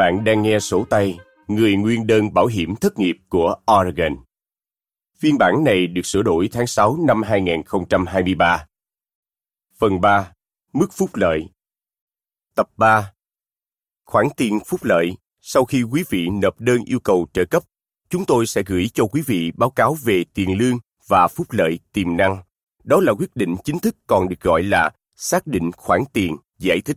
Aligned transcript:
Bạn 0.00 0.24
đang 0.24 0.42
nghe 0.42 0.60
sổ 0.60 0.84
tay 0.90 1.18
Người 1.48 1.76
nguyên 1.76 2.06
đơn 2.06 2.34
bảo 2.34 2.46
hiểm 2.46 2.76
thất 2.76 2.98
nghiệp 2.98 3.16
của 3.28 3.54
Oregon. 3.80 4.16
Phiên 5.18 5.38
bản 5.38 5.64
này 5.64 5.86
được 5.86 6.06
sửa 6.06 6.22
đổi 6.22 6.48
tháng 6.52 6.66
6 6.66 6.96
năm 7.06 7.22
2023. 7.22 8.66
Phần 9.78 10.00
3. 10.00 10.32
Mức 10.72 10.92
phúc 10.92 11.10
lợi 11.14 11.48
Tập 12.54 12.68
3 12.76 13.12
Khoản 14.04 14.26
tiền 14.36 14.58
phúc 14.66 14.80
lợi 14.84 15.12
sau 15.40 15.64
khi 15.64 15.82
quý 15.82 16.04
vị 16.10 16.28
nộp 16.42 16.60
đơn 16.60 16.84
yêu 16.84 17.00
cầu 17.00 17.26
trợ 17.32 17.44
cấp, 17.44 17.62
chúng 18.10 18.24
tôi 18.26 18.46
sẽ 18.46 18.62
gửi 18.66 18.90
cho 18.94 19.04
quý 19.04 19.22
vị 19.26 19.52
báo 19.56 19.70
cáo 19.70 19.96
về 20.04 20.24
tiền 20.34 20.58
lương 20.58 20.78
và 21.08 21.28
phúc 21.28 21.46
lợi 21.50 21.78
tiềm 21.92 22.16
năng. 22.16 22.42
Đó 22.84 23.00
là 23.00 23.12
quyết 23.12 23.36
định 23.36 23.56
chính 23.64 23.78
thức 23.78 23.96
còn 24.06 24.28
được 24.28 24.40
gọi 24.40 24.62
là 24.62 24.90
xác 25.16 25.46
định 25.46 25.72
khoản 25.72 26.00
tiền 26.12 26.36
giải 26.58 26.80
thích. 26.84 26.96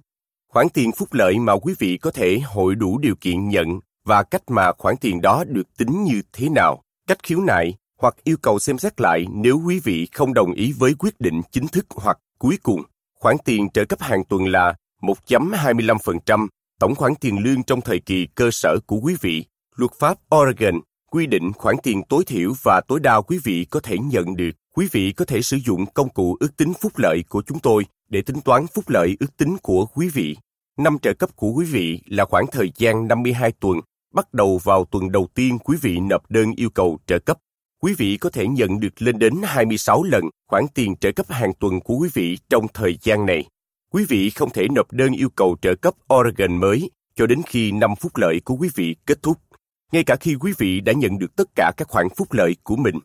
Khoản 0.54 0.70
tiền 0.70 0.92
phúc 0.92 1.14
lợi 1.14 1.40
mà 1.40 1.54
quý 1.54 1.74
vị 1.80 1.98
có 1.98 2.12
thể 2.12 2.40
hội 2.40 2.76
đủ 2.76 2.98
điều 2.98 3.16
kiện 3.16 3.50
nhận 3.50 3.80
và 4.06 4.24
cách 4.24 4.42
mà 4.48 4.72
khoản 4.78 4.96
tiền 5.02 5.22
đó 5.22 5.44
được 5.48 5.78
tính 5.78 6.04
như 6.04 6.22
thế 6.34 6.50
nào, 6.50 6.84
cách 7.08 7.24
khiếu 7.24 7.42
nại 7.42 7.74
hoặc 8.00 8.16
yêu 8.24 8.38
cầu 8.42 8.60
xem 8.60 8.78
xét 8.78 9.02
lại 9.02 9.26
nếu 9.34 9.62
quý 9.66 9.80
vị 9.84 10.08
không 10.14 10.34
đồng 10.34 10.52
ý 10.52 10.72
với 10.72 10.94
quyết 11.00 11.22
định 11.22 11.42
chính 11.52 11.68
thức 11.68 11.86
hoặc 11.90 12.18
cuối 12.40 12.58
cùng. 12.64 12.82
Khoản 13.20 13.36
tiền 13.46 13.70
trợ 13.70 13.86
cấp 13.86 14.02
hàng 14.02 14.24
tuần 14.30 14.46
là 14.46 14.76
1.25% 15.02 16.48
tổng 16.80 16.96
khoản 16.96 17.16
tiền 17.16 17.44
lương 17.44 17.64
trong 17.64 17.82
thời 17.82 18.00
kỳ 18.00 18.28
cơ 18.36 18.52
sở 18.52 18.78
của 18.88 18.98
quý 19.04 19.16
vị. 19.22 19.46
Luật 19.76 19.92
pháp 20.00 20.18
Oregon 20.36 20.80
quy 21.12 21.26
định 21.26 21.54
khoản 21.54 21.76
tiền 21.84 22.02
tối 22.10 22.24
thiểu 22.28 22.54
và 22.64 22.82
tối 22.88 23.00
đa 23.00 23.22
quý 23.22 23.40
vị 23.44 23.66
có 23.66 23.80
thể 23.80 23.98
nhận 23.98 24.36
được. 24.36 24.52
Quý 24.76 24.88
vị 24.92 25.12
có 25.12 25.26
thể 25.26 25.42
sử 25.42 25.58
dụng 25.58 25.86
công 25.94 26.10
cụ 26.10 26.38
ước 26.40 26.58
tính 26.58 26.74
phúc 26.82 26.92
lợi 26.96 27.24
của 27.30 27.42
chúng 27.42 27.60
tôi 27.60 27.86
để 28.14 28.22
tính 28.22 28.42
toán 28.46 28.68
phúc 28.68 28.90
lợi 28.90 29.18
ước 29.20 29.38
tính 29.38 29.58
của 29.62 29.86
quý 29.86 30.10
vị. 30.14 30.38
Năm 30.78 30.98
trợ 31.02 31.14
cấp 31.14 31.30
của 31.36 31.52
quý 31.52 31.66
vị 31.66 32.02
là 32.06 32.26
khoảng 32.26 32.46
thời 32.52 32.72
gian 32.76 33.08
52 33.08 33.52
tuần, 33.60 33.80
bắt 34.14 34.34
đầu 34.34 34.58
vào 34.64 34.86
tuần 34.86 35.12
đầu 35.12 35.28
tiên 35.34 35.60
quý 35.60 35.78
vị 35.82 36.00
nộp 36.00 36.32
đơn 36.32 36.52
yêu 36.56 36.70
cầu 36.70 37.00
trợ 37.08 37.20
cấp. 37.20 37.38
Quý 37.82 37.94
vị 37.98 38.18
có 38.18 38.30
thể 38.30 38.48
nhận 38.48 38.80
được 38.80 39.02
lên 39.02 39.20
đến 39.20 39.34
26 39.44 40.04
lần 40.04 40.24
khoản 40.50 40.66
tiền 40.74 40.96
trợ 40.96 41.12
cấp 41.12 41.26
hàng 41.30 41.54
tuần 41.60 41.80
của 41.80 41.96
quý 41.96 42.10
vị 42.14 42.38
trong 42.50 42.68
thời 42.74 42.98
gian 43.02 43.26
này. 43.26 43.46
Quý 43.92 44.06
vị 44.10 44.30
không 44.30 44.50
thể 44.50 44.68
nộp 44.76 44.92
đơn 44.92 45.12
yêu 45.12 45.30
cầu 45.30 45.58
trợ 45.62 45.76
cấp 45.76 45.94
Oregon 46.14 46.58
mới 46.58 46.92
cho 47.16 47.28
đến 47.28 47.42
khi 47.46 47.72
năm 47.72 47.96
phúc 47.96 48.12
lợi 48.16 48.42
của 48.46 48.56
quý 48.56 48.70
vị 48.76 48.96
kết 49.06 49.24
thúc, 49.24 49.38
ngay 49.92 50.04
cả 50.04 50.16
khi 50.16 50.36
quý 50.36 50.54
vị 50.58 50.80
đã 50.80 50.94
nhận 50.94 51.20
được 51.20 51.36
tất 51.36 51.48
cả 51.56 51.72
các 51.78 51.88
khoản 51.88 52.08
phúc 52.18 52.34
lợi 52.34 52.56
của 52.64 52.76
mình. 52.76 52.96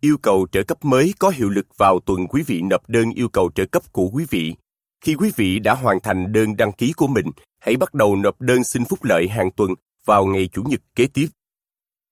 Yêu 0.00 0.18
cầu 0.18 0.46
trợ 0.52 0.62
cấp 0.62 0.84
mới 0.84 1.14
có 1.18 1.28
hiệu 1.30 1.48
lực 1.48 1.66
vào 1.76 2.00
tuần 2.00 2.26
quý 2.26 2.42
vị 2.46 2.62
nộp 2.62 2.88
đơn 2.88 3.10
yêu 3.10 3.28
cầu 3.28 3.50
trợ 3.54 3.66
cấp 3.66 3.92
của 3.92 4.08
quý 4.12 4.26
vị. 4.30 4.54
Khi 5.00 5.14
quý 5.14 5.30
vị 5.36 5.58
đã 5.58 5.74
hoàn 5.74 6.00
thành 6.00 6.32
đơn 6.32 6.56
đăng 6.56 6.72
ký 6.72 6.92
của 6.92 7.06
mình, 7.06 7.26
hãy 7.58 7.76
bắt 7.76 7.94
đầu 7.94 8.16
nộp 8.16 8.40
đơn 8.40 8.64
xin 8.64 8.84
phúc 8.84 9.04
lợi 9.04 9.28
hàng 9.28 9.50
tuần 9.50 9.70
vào 10.04 10.26
ngày 10.26 10.48
Chủ 10.52 10.62
nhật 10.62 10.80
kế 10.94 11.06
tiếp. 11.06 11.26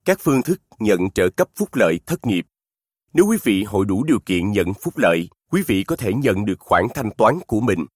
Các 0.05 0.19
phương 0.21 0.43
thức 0.43 0.61
nhận 0.79 1.11
trợ 1.11 1.29
cấp 1.29 1.49
phúc 1.57 1.69
lợi 1.73 2.01
thất 2.07 2.27
nghiệp. 2.27 2.47
Nếu 3.13 3.27
quý 3.27 3.37
vị 3.43 3.65
hội 3.65 3.85
đủ 3.87 4.05
điều 4.05 4.21
kiện 4.27 4.53
nhận 4.53 4.75
phúc 4.75 4.95
lợi, 4.97 5.29
quý 5.51 5.63
vị 5.67 5.85
có 5.85 5.97
thể 5.97 6.13
nhận 6.15 6.45
được 6.45 6.59
khoản 6.59 6.85
thanh 6.95 7.11
toán 7.11 7.39
của 7.47 7.61
mình 7.61 7.87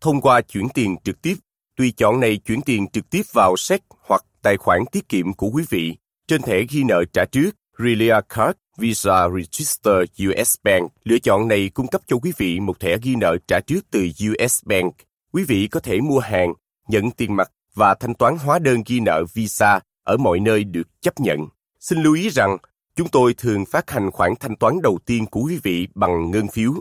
thông 0.00 0.20
qua 0.20 0.40
chuyển 0.40 0.68
tiền 0.74 0.96
trực 1.04 1.22
tiếp. 1.22 1.34
Tùy 1.76 1.92
chọn 1.96 2.20
này 2.20 2.36
chuyển 2.36 2.60
tiền 2.60 2.86
trực 2.92 3.10
tiếp 3.10 3.22
vào 3.32 3.56
séc 3.56 3.82
hoặc 4.06 4.24
tài 4.42 4.56
khoản 4.56 4.84
tiết 4.92 5.08
kiệm 5.08 5.32
của 5.32 5.50
quý 5.52 5.64
vị. 5.70 5.96
Trên 6.28 6.42
thẻ 6.42 6.62
ghi 6.70 6.84
nợ 6.84 7.04
trả 7.12 7.24
trước, 7.24 7.50
Relia 7.78 8.14
Card, 8.28 8.58
Visa 8.76 9.28
Register 9.28 9.94
US 10.28 10.54
Bank. 10.64 10.92
Lựa 11.04 11.18
chọn 11.18 11.48
này 11.48 11.70
cung 11.74 11.88
cấp 11.88 12.00
cho 12.06 12.16
quý 12.16 12.32
vị 12.36 12.60
một 12.60 12.80
thẻ 12.80 12.96
ghi 13.02 13.16
nợ 13.16 13.36
trả 13.48 13.60
trước 13.60 13.80
từ 13.90 14.08
US 14.30 14.64
Bank. 14.64 14.94
Quý 15.32 15.44
vị 15.44 15.66
có 15.66 15.80
thể 15.80 16.00
mua 16.00 16.18
hàng, 16.18 16.52
nhận 16.88 17.10
tiền 17.10 17.36
mặt 17.36 17.50
và 17.74 17.94
thanh 17.94 18.14
toán 18.14 18.36
hóa 18.38 18.58
đơn 18.58 18.82
ghi 18.86 19.00
nợ 19.00 19.24
Visa 19.34 19.80
ở 20.04 20.16
mọi 20.16 20.40
nơi 20.40 20.64
được 20.64 21.02
chấp 21.02 21.20
nhận. 21.20 21.38
Xin 21.80 22.02
lưu 22.02 22.14
ý 22.14 22.28
rằng, 22.28 22.56
chúng 22.96 23.08
tôi 23.08 23.34
thường 23.34 23.64
phát 23.64 23.90
hành 23.90 24.10
khoản 24.10 24.34
thanh 24.40 24.56
toán 24.56 24.82
đầu 24.82 24.98
tiên 25.06 25.26
của 25.26 25.40
quý 25.40 25.58
vị 25.62 25.88
bằng 25.94 26.30
ngân 26.30 26.48
phiếu 26.48 26.72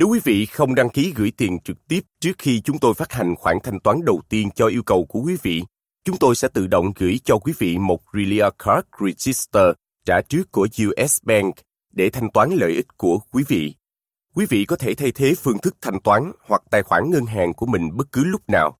nếu 0.00 0.08
quý 0.08 0.20
vị 0.24 0.46
không 0.46 0.74
đăng 0.74 0.88
ký 0.90 1.12
gửi 1.16 1.32
tiền 1.36 1.58
trực 1.64 1.88
tiếp 1.88 2.00
trước 2.20 2.32
khi 2.38 2.60
chúng 2.60 2.78
tôi 2.78 2.94
phát 2.94 3.12
hành 3.12 3.36
khoản 3.36 3.58
thanh 3.62 3.80
toán 3.80 4.04
đầu 4.04 4.20
tiên 4.28 4.48
cho 4.54 4.66
yêu 4.66 4.82
cầu 4.82 5.04
của 5.04 5.20
quý 5.20 5.36
vị, 5.42 5.62
chúng 6.04 6.16
tôi 6.16 6.34
sẽ 6.34 6.48
tự 6.48 6.66
động 6.66 6.92
gửi 6.96 7.20
cho 7.24 7.38
quý 7.38 7.52
vị 7.58 7.78
một 7.78 8.00
Relia 8.14 8.48
Card 8.58 8.86
Register 9.00 9.64
trả 10.04 10.20
trước 10.20 10.52
của 10.52 10.68
US 10.86 11.18
Bank 11.22 11.54
để 11.90 12.10
thanh 12.10 12.30
toán 12.30 12.50
lợi 12.50 12.72
ích 12.72 12.86
của 12.96 13.18
quý 13.30 13.44
vị. 13.48 13.74
Quý 14.34 14.46
vị 14.48 14.64
có 14.64 14.76
thể 14.76 14.94
thay 14.94 15.12
thế 15.12 15.34
phương 15.34 15.58
thức 15.58 15.76
thanh 15.80 16.00
toán 16.00 16.32
hoặc 16.40 16.62
tài 16.70 16.82
khoản 16.82 17.10
ngân 17.10 17.26
hàng 17.26 17.54
của 17.54 17.66
mình 17.66 17.96
bất 17.96 18.12
cứ 18.12 18.24
lúc 18.24 18.42
nào. 18.48 18.78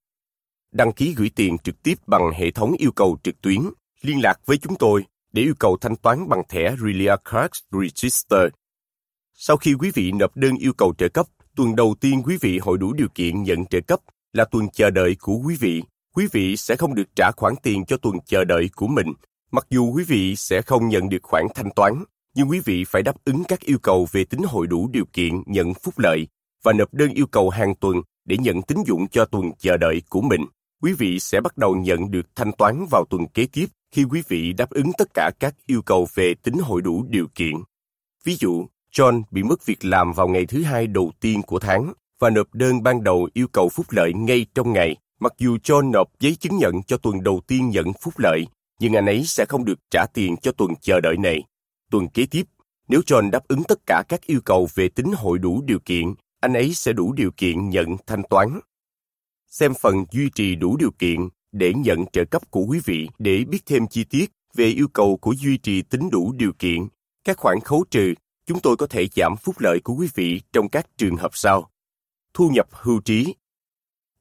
Đăng 0.73 0.93
ký 0.93 1.15
gửi 1.17 1.31
tiền 1.37 1.59
trực 1.59 1.83
tiếp 1.83 1.95
bằng 2.07 2.31
hệ 2.35 2.51
thống 2.51 2.73
yêu 2.73 2.93
cầu 2.93 3.19
trực 3.23 3.41
tuyến, 3.41 3.61
liên 4.03 4.23
lạc 4.23 4.41
với 4.47 4.59
chúng 4.59 4.77
tôi 4.77 5.05
để 5.33 5.43
yêu 5.43 5.55
cầu 5.59 5.77
thanh 5.81 5.97
toán 5.97 6.29
bằng 6.29 6.43
thẻ 6.49 6.77
Relia 6.81 7.17
Card 7.25 7.53
Register 7.71 8.51
sau 9.43 9.57
khi 9.57 9.75
quý 9.75 9.91
vị 9.95 10.13
nộp 10.13 10.37
đơn 10.37 10.57
yêu 10.57 10.73
cầu 10.73 10.95
trợ 10.99 11.09
cấp, 11.09 11.27
tuần 11.57 11.77
đầu 11.77 11.95
tiên 12.01 12.23
quý 12.27 12.37
vị 12.41 12.59
hội 12.59 12.79
đủ 12.79 12.93
điều 12.93 13.09
kiện 13.15 13.43
nhận 13.43 13.67
trợ 13.67 13.81
cấp 13.81 14.01
là 14.33 14.45
tuần 14.45 14.71
chờ 14.73 14.91
đợi 14.91 15.17
của 15.21 15.37
quý 15.47 15.57
vị. 15.61 15.83
Quý 16.15 16.27
vị 16.33 16.57
sẽ 16.57 16.77
không 16.77 16.95
được 16.95 17.17
trả 17.17 17.31
khoản 17.31 17.55
tiền 17.63 17.85
cho 17.85 17.97
tuần 17.97 18.17
chờ 18.27 18.45
đợi 18.45 18.71
của 18.77 18.87
mình. 18.87 19.13
Mặc 19.53 19.67
dù 19.71 19.93
quý 19.93 20.05
vị 20.05 20.37
sẽ 20.37 20.63
không 20.63 20.89
nhận 20.89 21.09
được 21.09 21.23
khoản 21.23 21.47
thanh 21.55 21.71
toán, 21.77 22.05
nhưng 22.35 22.51
quý 22.51 22.61
vị 22.65 22.85
phải 22.85 23.03
đáp 23.03 23.17
ứng 23.25 23.43
các 23.49 23.61
yêu 23.61 23.79
cầu 23.79 24.09
về 24.13 24.25
tính 24.25 24.43
hội 24.43 24.67
đủ 24.67 24.89
điều 24.93 25.05
kiện 25.13 25.43
nhận 25.47 25.75
phúc 25.75 25.99
lợi 25.99 26.29
và 26.63 26.73
nộp 26.73 26.95
đơn 26.95 27.11
yêu 27.11 27.27
cầu 27.27 27.51
hàng 27.51 27.75
tuần 27.75 28.03
để 28.25 28.37
nhận 28.37 28.63
tín 28.63 28.79
dụng 28.87 29.09
cho 29.09 29.25
tuần 29.25 29.53
chờ 29.59 29.77
đợi 29.77 30.03
của 30.09 30.21
mình. 30.21 30.45
Quý 30.83 30.93
vị 30.93 31.21
sẽ 31.21 31.41
bắt 31.41 31.57
đầu 31.57 31.77
nhận 31.77 32.11
được 32.11 32.27
thanh 32.37 32.53
toán 32.53 32.87
vào 32.91 33.05
tuần 33.11 33.27
kế 33.35 33.47
tiếp 33.53 33.67
khi 33.95 34.05
quý 34.05 34.23
vị 34.29 34.53
đáp 34.53 34.71
ứng 34.71 34.93
tất 34.99 35.09
cả 35.15 35.31
các 35.41 35.55
yêu 35.67 35.83
cầu 35.83 36.09
về 36.15 36.35
tính 36.35 36.59
hội 36.59 36.83
đủ 36.83 37.05
điều 37.09 37.27
kiện. 37.35 37.55
Ví 38.25 38.37
dụ, 38.41 38.67
John 38.95 39.23
bị 39.31 39.43
mất 39.43 39.67
việc 39.67 39.85
làm 39.85 40.13
vào 40.13 40.29
ngày 40.29 40.47
thứ 40.47 40.63
hai 40.63 40.87
đầu 40.87 41.13
tiên 41.21 41.43
của 41.43 41.59
tháng 41.59 41.93
và 42.21 42.31
nộp 42.31 42.55
đơn 42.55 42.83
ban 42.83 43.05
đầu 43.05 43.29
yêu 43.33 43.47
cầu 43.53 43.69
phúc 43.69 43.87
lợi 43.91 44.13
ngay 44.13 44.47
trong 44.55 44.73
ngày. 44.73 44.97
Mặc 45.21 45.33
dù 45.39 45.57
John 45.57 45.91
nộp 45.91 46.09
giấy 46.21 46.37
chứng 46.41 46.57
nhận 46.57 46.83
cho 46.83 46.97
tuần 46.97 47.23
đầu 47.23 47.41
tiên 47.47 47.71
nhận 47.71 47.93
phúc 47.93 48.15
lợi, 48.19 48.47
nhưng 48.81 48.93
anh 48.93 49.07
ấy 49.07 49.25
sẽ 49.27 49.45
không 49.49 49.65
được 49.65 49.79
trả 49.91 50.07
tiền 50.15 50.37
cho 50.43 50.53
tuần 50.53 50.71
chờ 50.81 51.01
đợi 51.01 51.17
này. 51.17 51.43
Tuần 51.91 52.09
kế 52.09 52.27
tiếp, 52.27 52.43
nếu 52.89 53.01
John 53.01 53.31
đáp 53.31 53.49
ứng 53.49 53.63
tất 53.65 53.87
cả 53.87 54.03
các 54.09 54.27
yêu 54.27 54.41
cầu 54.45 54.69
về 54.75 54.89
tính 54.89 55.13
hội 55.17 55.39
đủ 55.39 55.63
điều 55.67 55.79
kiện, 55.79 56.15
anh 56.41 56.53
ấy 56.53 56.75
sẽ 56.75 56.93
đủ 56.93 57.13
điều 57.13 57.31
kiện 57.37 57.71
nhận 57.71 57.97
thanh 58.07 58.23
toán. 58.31 58.61
Xem 59.51 59.73
phần 59.81 60.05
duy 60.11 60.31
trì 60.35 60.55
đủ 60.55 60.77
điều 60.77 60.91
kiện 60.91 61.29
để 61.53 61.73
nhận 61.77 62.05
trợ 62.13 62.25
cấp 62.25 62.51
của 62.51 62.65
quý 62.69 62.81
vị 62.85 63.09
để 63.19 63.45
biết 63.45 63.61
thêm 63.67 63.87
chi 63.87 64.05
tiết 64.05 64.31
về 64.55 64.67
yêu 64.67 64.89
cầu 64.89 65.17
của 65.17 65.35
duy 65.39 65.59
trì 65.59 65.83
tính 65.83 66.11
đủ 66.11 66.33
điều 66.37 66.53
kiện, 66.53 66.89
các 67.25 67.37
khoản 67.39 67.61
khấu 67.65 67.85
trừ 67.91 68.15
chúng 68.47 68.61
tôi 68.61 68.77
có 68.77 68.87
thể 68.87 69.07
giảm 69.17 69.37
phúc 69.37 69.55
lợi 69.59 69.81
của 69.85 69.95
quý 69.95 70.09
vị 70.15 70.41
trong 70.53 70.69
các 70.69 70.87
trường 70.97 71.17
hợp 71.17 71.31
sau. 71.35 71.71
Thu 72.35 72.49
nhập 72.49 72.67
hưu 72.71 73.01
trí 73.01 73.35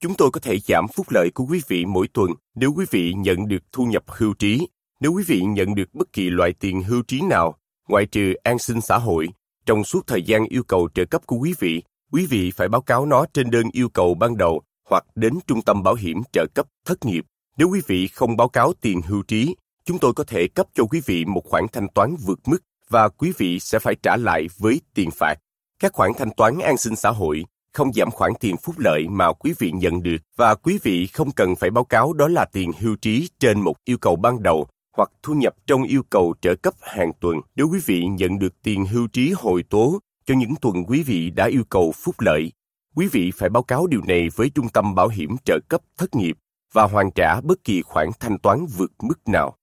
Chúng 0.02 0.14
tôi 0.16 0.32
có 0.32 0.40
thể 0.40 0.60
giảm 0.60 0.88
phúc 0.88 1.08
lợi 1.10 1.30
của 1.34 1.46
quý 1.50 1.62
vị 1.68 1.86
mỗi 1.86 2.08
tuần 2.14 2.32
nếu 2.56 2.74
quý 2.76 2.86
vị 2.92 3.14
nhận 3.14 3.48
được 3.48 3.64
thu 3.72 3.86
nhập 3.86 4.04
hưu 4.08 4.34
trí. 4.34 4.68
Nếu 5.00 5.14
quý 5.14 5.24
vị 5.28 5.42
nhận 5.42 5.76
được 5.76 5.94
bất 5.94 6.14
kỳ 6.14 6.30
loại 6.30 6.54
tiền 6.54 6.84
hưu 6.84 7.02
trí 7.02 7.22
nào, 7.22 7.56
ngoại 7.90 8.06
trừ 8.06 8.34
an 8.44 8.60
sinh 8.60 8.82
xã 8.82 8.98
hội, 8.98 9.28
trong 9.66 9.84
suốt 9.84 10.08
thời 10.08 10.22
gian 10.22 10.46
yêu 10.46 10.64
cầu 10.64 10.90
trợ 10.94 11.06
cấp 11.06 11.22
của 11.26 11.36
quý 11.36 11.54
vị, 11.60 11.84
quý 12.12 12.26
vị 12.26 12.52
phải 12.52 12.68
báo 12.68 12.82
cáo 12.82 13.06
nó 13.06 13.26
trên 13.34 13.50
đơn 13.50 13.66
yêu 13.72 13.90
cầu 13.90 14.14
ban 14.14 14.38
đầu 14.38 14.62
hoặc 14.90 15.06
đến 15.16 15.34
trung 15.48 15.62
tâm 15.62 15.84
bảo 15.84 15.96
hiểm 15.96 16.22
trợ 16.34 16.46
cấp 16.56 16.66
thất 16.86 17.06
nghiệp. 17.06 17.26
Nếu 17.58 17.70
quý 17.70 17.82
vị 17.88 18.08
không 18.08 18.38
báo 18.38 18.50
cáo 18.50 18.74
tiền 18.82 19.02
hưu 19.02 19.24
trí, 19.24 19.56
chúng 19.86 20.00
tôi 20.00 20.14
có 20.14 20.24
thể 20.24 20.48
cấp 20.48 20.68
cho 20.74 20.84
quý 20.84 21.02
vị 21.06 21.26
một 21.26 21.42
khoản 21.46 21.66
thanh 21.72 21.88
toán 21.96 22.16
vượt 22.26 22.40
mức 22.46 22.60
và 22.90 23.10
quý 23.10 23.34
vị 23.38 23.60
sẽ 23.60 23.80
phải 23.80 23.96
trả 24.04 24.18
lại 24.18 24.48
với 24.58 24.82
tiền 24.94 25.10
phạt. 25.12 25.36
Các 25.80 25.94
khoản 25.94 26.12
thanh 26.18 26.32
toán 26.38 26.60
an 26.60 26.78
sinh 26.78 26.96
xã 26.96 27.10
hội 27.10 27.46
không 27.80 27.94
giảm 27.94 28.12
khoản 28.12 28.32
tiền 28.40 28.58
phúc 28.58 28.76
lợi 28.80 29.08
mà 29.10 29.34
quý 29.34 29.54
vị 29.60 29.72
nhận 29.72 30.04
được 30.04 30.18
và 30.36 30.56
quý 30.56 30.80
vị 30.84 31.08
không 31.08 31.32
cần 31.32 31.56
phải 31.56 31.70
báo 31.70 31.84
cáo 31.84 32.14
đó 32.14 32.28
là 32.28 32.46
tiền 32.46 32.72
hưu 32.80 32.96
trí 32.96 33.30
trên 33.40 33.62
một 33.62 33.74
yêu 33.86 33.98
cầu 33.98 34.16
ban 34.16 34.44
đầu 34.44 34.68
hoặc 34.98 35.12
thu 35.24 35.34
nhập 35.34 35.54
trong 35.68 35.84
yêu 35.84 36.04
cầu 36.10 36.36
trợ 36.42 36.56
cấp 36.56 36.74
hàng 36.82 37.12
tuần 37.20 37.42
nếu 37.56 37.70
quý 37.72 37.80
vị 37.86 38.06
nhận 38.06 38.40
được 38.40 38.54
tiền 38.64 38.86
hưu 38.86 39.08
trí 39.08 39.34
hồi 39.36 39.64
tố 39.64 40.00
cho 40.26 40.36
những 40.36 40.56
tuần 40.62 40.84
quý 40.88 41.04
vị 41.04 41.30
đã 41.30 41.46
yêu 41.46 41.64
cầu 41.70 41.92
phúc 41.92 42.16
lợi. 42.20 42.52
Quý 42.96 43.08
vị 43.12 43.32
phải 43.36 43.50
báo 43.50 43.64
cáo 43.64 43.88
điều 43.88 44.02
này 44.08 44.30
với 44.36 44.50
trung 44.50 44.70
tâm 44.70 44.96
bảo 44.96 45.08
hiểm 45.08 45.36
trợ 45.46 45.60
cấp 45.70 45.82
thất 45.98 46.16
nghiệp 46.16 46.38
và 46.74 46.84
hoàn 46.84 47.12
trả 47.12 47.42
bất 47.42 47.64
kỳ 47.64 47.82
khoản 47.82 48.10
thanh 48.20 48.40
toán 48.40 48.66
vượt 48.66 48.92
mức 49.02 49.28
nào. 49.28 49.56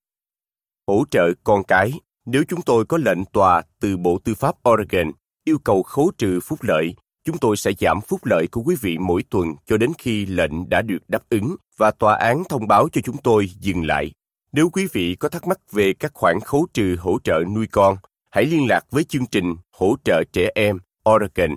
Hỗ 0.86 1.04
trợ 1.10 1.32
con 1.44 1.64
cái 1.64 1.92
nếu 2.26 2.44
chúng 2.48 2.62
tôi 2.62 2.84
có 2.84 2.96
lệnh 2.96 3.24
tòa 3.24 3.62
từ 3.80 3.96
Bộ 3.96 4.18
Tư 4.24 4.34
pháp 4.34 4.54
Oregon 4.68 5.12
yêu 5.44 5.58
cầu 5.64 5.82
khấu 5.82 6.12
trừ 6.18 6.40
phúc 6.40 6.58
lợi, 6.62 6.94
chúng 7.26 7.38
tôi 7.38 7.56
sẽ 7.56 7.70
giảm 7.80 8.00
phúc 8.00 8.20
lợi 8.24 8.46
của 8.52 8.62
quý 8.64 8.76
vị 8.80 8.98
mỗi 8.98 9.24
tuần 9.30 9.48
cho 9.66 9.76
đến 9.76 9.92
khi 9.98 10.26
lệnh 10.26 10.68
đã 10.68 10.82
được 10.82 10.98
đáp 11.08 11.22
ứng 11.28 11.56
và 11.76 11.90
tòa 11.90 12.14
án 12.14 12.42
thông 12.48 12.68
báo 12.68 12.88
cho 12.92 13.00
chúng 13.04 13.16
tôi 13.18 13.48
dừng 13.60 13.86
lại. 13.86 14.12
Nếu 14.52 14.70
quý 14.70 14.86
vị 14.92 15.14
có 15.14 15.28
thắc 15.28 15.46
mắc 15.46 15.58
về 15.72 15.92
các 15.92 16.12
khoản 16.14 16.40
khấu 16.40 16.66
trừ 16.74 16.96
hỗ 16.98 17.18
trợ 17.24 17.40
nuôi 17.54 17.66
con, 17.72 17.96
hãy 18.30 18.44
liên 18.44 18.66
lạc 18.68 18.80
với 18.90 19.04
chương 19.04 19.26
trình 19.26 19.56
hỗ 19.72 19.96
trợ 20.04 20.22
trẻ 20.32 20.50
em 20.54 20.78
Oregon 21.10 21.56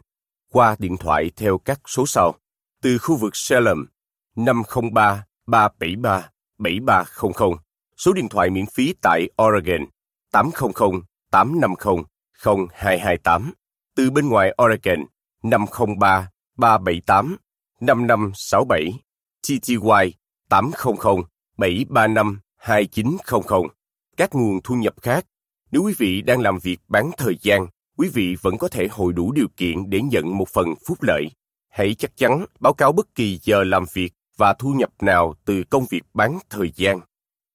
qua 0.51 0.75
điện 0.79 0.97
thoại 0.97 1.31
theo 1.35 1.57
các 1.57 1.79
số 1.87 2.05
sau. 2.07 2.35
Từ 2.81 2.97
khu 2.97 3.15
vực 3.15 3.35
Salem 3.35 3.85
503 4.35 5.25
373 5.47 6.29
7300, 6.57 7.49
số 7.97 8.13
điện 8.13 8.29
thoại 8.29 8.49
miễn 8.49 8.65
phí 8.65 8.93
tại 9.01 9.29
Oregon 9.43 9.85
800 10.31 10.71
850 11.31 12.03
0228, 12.45 13.53
từ 13.95 14.11
bên 14.11 14.29
ngoài 14.29 14.55
Oregon 14.63 15.05
503 15.43 16.29
378 16.57 17.37
5567, 17.81 18.91
TTY 19.41 20.13
800 20.49 20.95
735 21.57 22.39
2900. 22.57 23.61
Các 24.17 24.35
nguồn 24.35 24.59
thu 24.63 24.75
nhập 24.75 24.93
khác. 25.01 25.25
Nếu 25.71 25.83
quý 25.83 25.93
vị 25.97 26.21
đang 26.21 26.39
làm 26.41 26.59
việc 26.59 26.79
bán 26.87 27.11
thời 27.17 27.37
gian, 27.41 27.67
quý 27.97 28.09
vị 28.13 28.35
vẫn 28.41 28.57
có 28.57 28.67
thể 28.67 28.87
hội 28.91 29.13
đủ 29.13 29.31
điều 29.31 29.47
kiện 29.57 29.89
để 29.89 30.01
nhận 30.01 30.37
một 30.37 30.49
phần 30.49 30.67
phúc 30.87 30.97
lợi. 31.01 31.25
Hãy 31.69 31.95
chắc 31.95 32.17
chắn 32.17 32.45
báo 32.59 32.73
cáo 32.73 32.91
bất 32.91 33.15
kỳ 33.15 33.39
giờ 33.43 33.63
làm 33.63 33.85
việc 33.93 34.13
và 34.37 34.53
thu 34.53 34.73
nhập 34.73 34.89
nào 35.01 35.33
từ 35.45 35.63
công 35.69 35.85
việc 35.89 36.03
bán 36.13 36.39
thời 36.49 36.71
gian. 36.75 36.99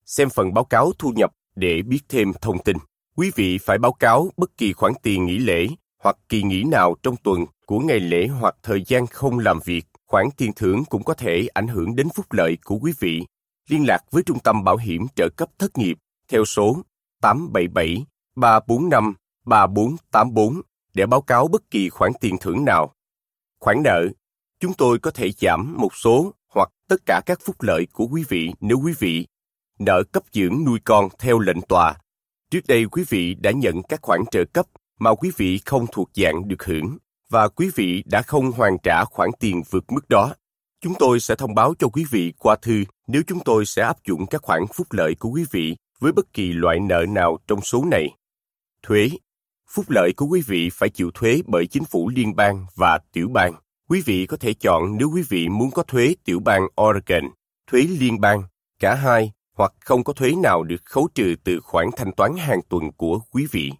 Xem 0.06 0.28
phần 0.30 0.54
báo 0.54 0.64
cáo 0.64 0.92
thu 0.98 1.12
nhập 1.16 1.30
để 1.56 1.82
biết 1.82 2.00
thêm 2.08 2.32
thông 2.40 2.62
tin. 2.62 2.76
Quý 3.16 3.30
vị 3.34 3.58
phải 3.58 3.78
báo 3.78 3.92
cáo 3.92 4.30
bất 4.36 4.56
kỳ 4.56 4.72
khoản 4.72 4.92
tiền 5.02 5.26
nghỉ 5.26 5.38
lễ 5.38 5.66
hoặc 6.04 6.16
kỳ 6.28 6.42
nghỉ 6.42 6.64
nào 6.64 6.94
trong 7.02 7.16
tuần 7.16 7.44
của 7.66 7.78
ngày 7.78 8.00
lễ 8.00 8.26
hoặc 8.26 8.56
thời 8.62 8.84
gian 8.86 9.06
không 9.06 9.38
làm 9.38 9.60
việc. 9.64 9.86
Khoản 10.06 10.26
tiền 10.36 10.52
thưởng 10.56 10.84
cũng 10.88 11.04
có 11.04 11.14
thể 11.14 11.46
ảnh 11.54 11.68
hưởng 11.68 11.96
đến 11.96 12.08
phúc 12.14 12.26
lợi 12.32 12.58
của 12.64 12.78
quý 12.82 12.92
vị. 12.98 13.26
Liên 13.68 13.86
lạc 13.86 14.00
với 14.10 14.22
Trung 14.22 14.38
tâm 14.38 14.64
Bảo 14.64 14.76
hiểm 14.76 15.06
trợ 15.16 15.28
cấp 15.36 15.48
thất 15.58 15.78
nghiệp 15.78 15.98
theo 16.28 16.44
số 16.44 16.76
877 17.22 18.04
345 18.36 19.14
3484 19.46 20.60
để 20.94 21.06
báo 21.06 21.20
cáo 21.20 21.48
bất 21.48 21.70
kỳ 21.70 21.88
khoản 21.88 22.12
tiền 22.20 22.36
thưởng 22.40 22.64
nào. 22.64 22.92
Khoản 23.60 23.82
nợ, 23.82 24.08
chúng 24.60 24.74
tôi 24.74 24.98
có 24.98 25.10
thể 25.10 25.30
giảm 25.30 25.74
một 25.78 25.94
số 25.94 26.32
hoặc 26.48 26.70
tất 26.88 27.06
cả 27.06 27.20
các 27.26 27.38
phúc 27.44 27.56
lợi 27.62 27.86
của 27.92 28.06
quý 28.06 28.24
vị 28.28 28.52
nếu 28.60 28.78
quý 28.84 28.94
vị 28.98 29.26
nợ 29.78 30.02
cấp 30.12 30.22
dưỡng 30.32 30.64
nuôi 30.64 30.78
con 30.84 31.08
theo 31.18 31.38
lệnh 31.38 31.60
tòa. 31.62 31.96
Trước 32.50 32.66
đây 32.68 32.86
quý 32.86 33.04
vị 33.08 33.34
đã 33.34 33.50
nhận 33.50 33.82
các 33.82 34.02
khoản 34.02 34.20
trợ 34.30 34.44
cấp 34.44 34.66
mà 34.98 35.14
quý 35.14 35.30
vị 35.36 35.60
không 35.64 35.86
thuộc 35.92 36.10
dạng 36.14 36.48
được 36.48 36.64
hưởng 36.64 36.98
và 37.30 37.48
quý 37.48 37.70
vị 37.74 38.02
đã 38.06 38.22
không 38.22 38.52
hoàn 38.52 38.78
trả 38.82 39.04
khoản 39.04 39.30
tiền 39.40 39.62
vượt 39.70 39.84
mức 39.92 40.08
đó. 40.08 40.34
Chúng 40.80 40.94
tôi 40.98 41.20
sẽ 41.20 41.34
thông 41.34 41.54
báo 41.54 41.74
cho 41.78 41.88
quý 41.88 42.04
vị 42.10 42.32
qua 42.38 42.56
thư 42.62 42.84
nếu 43.06 43.22
chúng 43.26 43.38
tôi 43.44 43.66
sẽ 43.66 43.82
áp 43.82 43.96
dụng 44.06 44.26
các 44.26 44.42
khoản 44.42 44.62
phúc 44.74 44.86
lợi 44.90 45.14
của 45.14 45.28
quý 45.28 45.44
vị 45.50 45.76
với 46.00 46.12
bất 46.12 46.32
kỳ 46.32 46.52
loại 46.52 46.80
nợ 46.80 47.04
nào 47.08 47.38
trong 47.46 47.60
số 47.60 47.84
này. 47.84 48.08
Thuế 48.82 49.10
Phúc 49.70 49.84
lợi 49.88 50.12
của 50.16 50.26
quý 50.26 50.42
vị 50.46 50.70
phải 50.70 50.88
chịu 50.88 51.10
thuế 51.14 51.42
bởi 51.46 51.66
chính 51.66 51.84
phủ 51.84 52.08
liên 52.08 52.36
bang 52.36 52.66
và 52.74 52.98
tiểu 53.12 53.28
bang. 53.28 53.54
Quý 53.88 54.02
vị 54.06 54.26
có 54.26 54.36
thể 54.36 54.54
chọn 54.54 54.96
nếu 54.98 55.10
quý 55.14 55.22
vị 55.28 55.48
muốn 55.48 55.70
có 55.70 55.82
thuế 55.82 56.14
tiểu 56.24 56.40
bang 56.40 56.62
Oregon, 56.82 57.30
thuế 57.70 57.80
liên 57.82 58.20
bang, 58.20 58.42
cả 58.78 58.94
hai 58.94 59.32
hoặc 59.56 59.72
không 59.80 60.04
có 60.04 60.12
thuế 60.12 60.32
nào 60.42 60.62
được 60.62 60.84
khấu 60.84 61.08
trừ 61.14 61.34
từ 61.44 61.60
khoản 61.60 61.86
thanh 61.96 62.12
toán 62.12 62.36
hàng 62.36 62.60
tuần 62.68 62.92
của 62.92 63.20
quý 63.30 63.46
vị. 63.50 63.72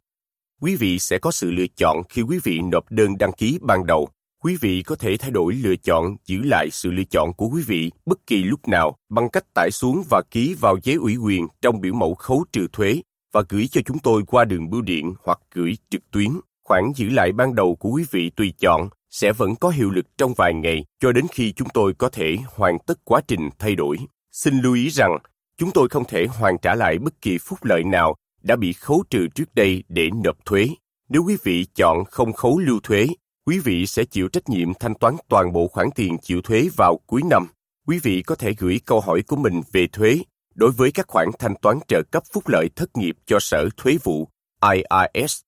Quý 0.64 0.76
vị 0.76 0.98
sẽ 0.98 1.18
có 1.18 1.30
sự 1.30 1.50
lựa 1.50 1.66
chọn 1.76 2.02
khi 2.08 2.22
quý 2.22 2.38
vị 2.44 2.60
nộp 2.60 2.84
đơn 2.90 3.18
đăng 3.18 3.32
ký 3.32 3.58
ban 3.62 3.86
đầu. 3.86 4.08
Quý 4.42 4.56
vị 4.60 4.82
có 4.82 4.96
thể 4.96 5.16
thay 5.16 5.30
đổi 5.30 5.54
lựa 5.54 5.76
chọn 5.76 6.16
giữ 6.26 6.42
lại 6.42 6.68
sự 6.72 6.90
lựa 6.90 7.02
chọn 7.10 7.32
của 7.32 7.46
quý 7.46 7.62
vị 7.66 7.90
bất 8.06 8.26
kỳ 8.26 8.44
lúc 8.44 8.68
nào 8.68 8.96
bằng 9.08 9.28
cách 9.28 9.44
tải 9.54 9.70
xuống 9.70 10.02
và 10.10 10.22
ký 10.30 10.54
vào 10.60 10.76
giấy 10.82 10.96
ủy 10.96 11.16
quyền 11.16 11.46
trong 11.62 11.80
biểu 11.80 11.94
mẫu 11.94 12.14
khấu 12.14 12.44
trừ 12.52 12.66
thuế 12.72 13.02
và 13.32 13.42
gửi 13.48 13.66
cho 13.66 13.80
chúng 13.84 13.98
tôi 13.98 14.22
qua 14.26 14.44
đường 14.44 14.70
bưu 14.70 14.82
điện 14.82 15.14
hoặc 15.24 15.38
gửi 15.54 15.76
trực 15.90 16.10
tuyến. 16.10 16.30
Khoản 16.64 16.92
giữ 16.96 17.08
lại 17.10 17.32
ban 17.32 17.54
đầu 17.54 17.76
của 17.76 17.90
quý 17.90 18.04
vị 18.10 18.30
tùy 18.30 18.54
chọn 18.58 18.88
sẽ 19.10 19.32
vẫn 19.32 19.54
có 19.56 19.68
hiệu 19.68 19.90
lực 19.90 20.06
trong 20.18 20.34
vài 20.34 20.54
ngày 20.54 20.84
cho 21.00 21.12
đến 21.12 21.26
khi 21.32 21.52
chúng 21.52 21.68
tôi 21.74 21.94
có 21.94 22.08
thể 22.08 22.36
hoàn 22.46 22.78
tất 22.86 22.98
quá 23.04 23.20
trình 23.28 23.50
thay 23.58 23.74
đổi. 23.74 23.96
Xin 24.32 24.60
lưu 24.60 24.74
ý 24.74 24.88
rằng, 24.88 25.18
chúng 25.58 25.70
tôi 25.70 25.88
không 25.88 26.04
thể 26.04 26.26
hoàn 26.26 26.58
trả 26.58 26.74
lại 26.74 26.98
bất 26.98 27.22
kỳ 27.22 27.38
phúc 27.38 27.58
lợi 27.62 27.84
nào 27.84 28.16
đã 28.44 28.56
bị 28.56 28.72
khấu 28.72 29.04
trừ 29.10 29.26
trước 29.34 29.54
đây 29.54 29.84
để 29.88 30.10
nộp 30.24 30.44
thuế. 30.44 30.68
Nếu 31.08 31.24
quý 31.26 31.36
vị 31.42 31.66
chọn 31.74 32.04
không 32.04 32.32
khấu 32.32 32.58
lưu 32.58 32.80
thuế, 32.82 33.06
quý 33.46 33.58
vị 33.58 33.86
sẽ 33.86 34.04
chịu 34.04 34.28
trách 34.28 34.48
nhiệm 34.48 34.74
thanh 34.74 34.94
toán 34.94 35.16
toàn 35.28 35.52
bộ 35.52 35.68
khoản 35.68 35.88
tiền 35.94 36.18
chịu 36.18 36.42
thuế 36.42 36.68
vào 36.76 37.00
cuối 37.06 37.22
năm. 37.30 37.46
Quý 37.86 37.98
vị 38.02 38.22
có 38.22 38.34
thể 38.34 38.54
gửi 38.58 38.80
câu 38.86 39.00
hỏi 39.00 39.22
của 39.22 39.36
mình 39.36 39.60
về 39.72 39.86
thuế 39.86 40.18
đối 40.54 40.70
với 40.70 40.92
các 40.92 41.06
khoản 41.08 41.28
thanh 41.38 41.54
toán 41.62 41.78
trợ 41.88 42.02
cấp 42.10 42.22
phúc 42.32 42.48
lợi 42.48 42.68
thất 42.76 42.96
nghiệp 42.96 43.16
cho 43.26 43.38
Sở 43.40 43.68
Thuế 43.76 43.96
vụ 44.04 44.28
IRS 44.72 45.40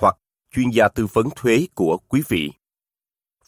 hoặc 0.00 0.16
chuyên 0.54 0.70
gia 0.70 0.88
tư 0.88 1.06
vấn 1.12 1.28
thuế 1.36 1.66
của 1.74 1.98
quý 2.08 2.22
vị. 2.28 2.52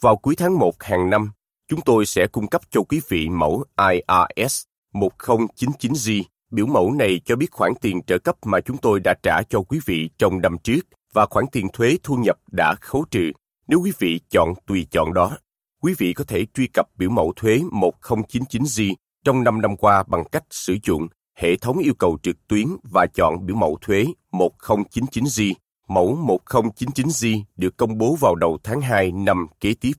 Vào 0.01 0.17
cuối 0.17 0.37
tháng 0.37 0.59
1 0.59 0.83
hàng 0.83 1.11
năm, 1.11 1.31
chúng 1.69 1.81
tôi 1.81 2.07
sẽ 2.07 2.27
cung 2.27 2.49
cấp 2.49 2.63
cho 2.71 2.83
quý 2.83 3.01
vị 3.09 3.29
mẫu 3.29 3.65
IRS 3.91 4.63
1099G. 4.95 6.23
Biểu 6.55 6.67
mẫu 6.67 6.93
này 6.93 7.21
cho 7.25 7.37
biết 7.37 7.51
khoản 7.51 7.73
tiền 7.81 8.03
trợ 8.03 8.19
cấp 8.19 8.37
mà 8.45 8.61
chúng 8.61 8.77
tôi 8.77 9.01
đã 9.01 9.15
trả 9.23 9.43
cho 9.43 9.61
quý 9.61 9.81
vị 9.87 10.11
trong 10.19 10.41
năm 10.41 10.57
trước 10.59 10.81
và 11.13 11.27
khoản 11.27 11.45
tiền 11.53 11.69
thuế 11.73 11.99
thu 12.03 12.17
nhập 12.17 12.37
đã 12.53 12.75
khấu 12.81 13.05
trừ. 13.11 13.31
Nếu 13.69 13.81
quý 13.81 13.93
vị 13.99 14.21
chọn 14.31 14.55
tùy 14.67 14.87
chọn 14.91 15.15
đó, 15.15 15.39
quý 15.83 15.95
vị 15.99 16.13
có 16.13 16.25
thể 16.25 16.47
truy 16.55 16.67
cập 16.67 16.87
biểu 16.99 17.11
mẫu 17.11 17.33
thuế 17.37 17.59
1099G 17.59 18.95
trong 19.25 19.45
5 19.45 19.61
năm 19.61 19.77
qua 19.77 20.05
bằng 20.07 20.25
cách 20.33 20.45
sử 20.51 20.77
dụng 20.83 21.09
hệ 21.39 21.57
thống 21.57 21.79
yêu 21.79 21.95
cầu 21.95 22.19
trực 22.23 22.37
tuyến 22.49 22.67
và 22.83 23.07
chọn 23.15 23.47
biểu 23.47 23.57
mẫu 23.57 23.79
thuế 23.81 24.07
1099G. 24.33 25.53
Mẫu 25.89 26.39
1099G 26.49 27.43
được 27.57 27.77
công 27.77 27.99
bố 27.99 28.17
vào 28.21 28.35
đầu 28.35 28.59
tháng 28.65 28.81
2 28.81 29.13
năm 29.13 29.47
kế 29.61 29.75
tiếp. 29.81 29.93